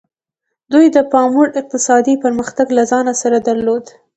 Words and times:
دوی 0.71 0.85
د 0.95 0.97
پاموړ 1.11 1.47
اقتصادي 1.59 2.15
پرمختګ 2.23 2.67
له 2.77 2.83
ځان 2.91 3.05
سره 3.21 3.37
درلود. 3.47 3.83